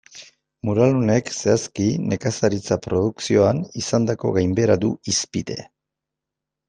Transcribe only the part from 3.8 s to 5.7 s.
izandako gainbehera du hizpide.